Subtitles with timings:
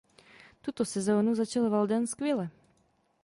[0.61, 2.49] Tuto sezónu začal Walden skvěle.